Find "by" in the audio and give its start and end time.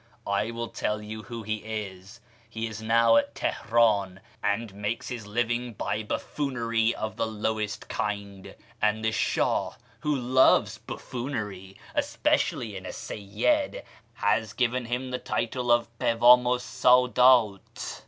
5.73-6.01